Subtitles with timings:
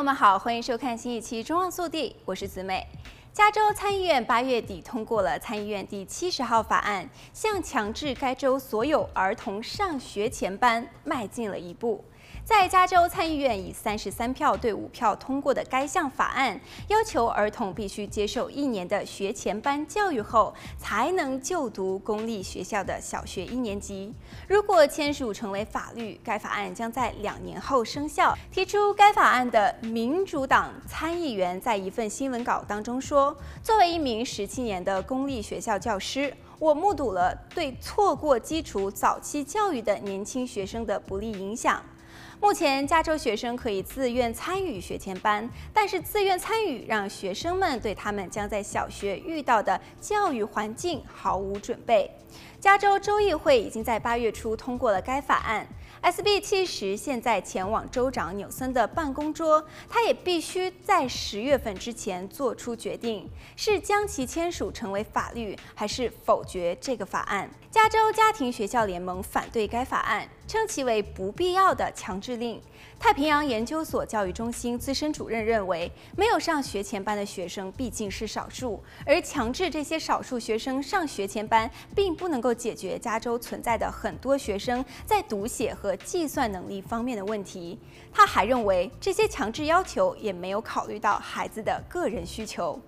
[0.00, 2.86] 朋友们好，欢迎收看新一期《中望速递》，我是子美。
[3.34, 12.02] 加州参议院八月底通过了参议院第七十号法案，向强制该州所有儿童上学前班迈进了一步。
[12.44, 24.12] 在加州参议院以三十三票对五票通过的该项法案，要求儿童必须接受一年的学前班教育后，才能就读公立学校的小学一年级。
[24.48, 28.36] 如果签署成为法律，该法案将在两年后生效。
[28.50, 41.80] 提出该法案的民主党参议员在一份新闻稿当中说：“作为一名十七年的公立学校教师，我目睹了对错过基础早期教育的年轻学生的不利影响。”
[42.40, 52.10] 目前，加州学生可以自愿参与学前班，但是自愿参与让学生们对他们将在小学遇到的教育环境毫无准备。
[52.58, 55.66] 加州州议会已经在八月初通过了该法案。
[56.02, 67.50] SB 七十现在前往州长纽森的办公桌，他也必须在十月份之前做出决定，是将其签署成为法律，还是否决这个法案。
[67.70, 72.60] 加州家庭学校联盟反对该法案，称其为不必要的强制令。
[72.98, 87.76] 太平洋研究所教育中心资深主任认为，没有上学前班的学生毕竟是少数，而强制这些少数学生上学前班，并不能够解决加州存在的很多学生在读写和和计算能力方面的问题。
[88.12, 92.80] 他还认为，这些强制要求也没有考虑到孩子的个人需求。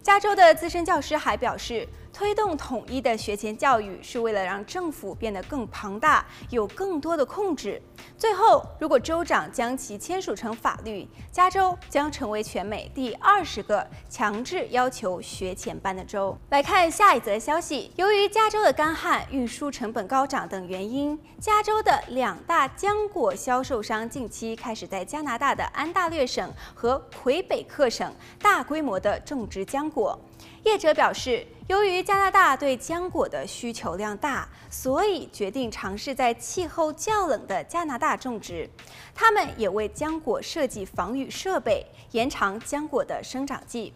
[0.00, 7.82] 加州的资深教师还表示，推动统一的学前教育是为了让政府变得更庞大，有更多的控制。
[8.16, 16.38] 最后，如果州长将其签署成法律，加州将成为全美第二十个强制要求学前班的州。
[16.50, 30.16] 来看下一则消息：由于加州的干旱、运输成本高涨等原因，加州的两大浆果销售商近期开始在加拿大的安大略省和魁北克省大规模的种植浆果。
[30.64, 38.68] 业者表示，由于加拿大对浆果的需求量大，所以决定尝试在气候较冷的加拿大种植。
[39.14, 43.92] 他们也为浆果设计防雨设备，延长浆果的生长季。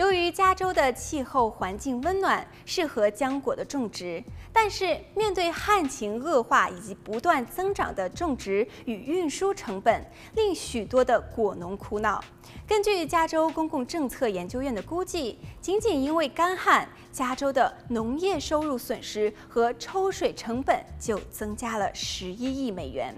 [0.00, 10.02] 由于加州的气候环境温暖，适合浆果的种植，但是面对旱情恶化以及不断增长的种植与运输成本，
[10.34, 12.18] 令许多的果农苦恼。
[12.66, 23.14] 根据加州公共政策研究院的估计，仅仅因为干旱，加州的农业收入损失和抽水成本就增加了十一亿美元。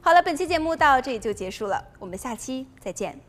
[0.00, 3.27] 好了，本期节目到这里就结束了，我们下期再见。